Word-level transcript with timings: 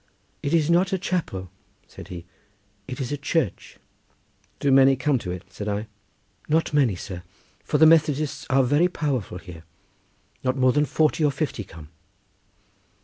"It 0.41 0.51
is 0.55 0.67
not 0.67 0.91
a 0.91 0.97
chapel," 0.97 1.51
said 1.85 2.07
he, 2.07 2.25
"it 2.87 2.99
is 2.99 3.11
a 3.11 3.17
church." 3.17 3.77
"Do 4.59 4.71
many 4.71 4.95
come 4.95 5.19
to 5.19 5.29
it?" 5.29 5.43
said 5.53 5.67
I. 5.67 5.85
"Not 6.49 6.73
many, 6.73 6.95
sir, 6.95 7.21
for 7.63 7.77
the 7.77 7.85
Methodists 7.85 8.47
are 8.49 8.63
very 8.63 8.87
powerful 8.87 9.37
here. 9.37 9.63
Not 10.43 10.57
more 10.57 10.73
than 10.73 10.85
forty 10.85 11.23
or 11.23 11.29
fifty 11.31 11.63
come." 11.63 11.89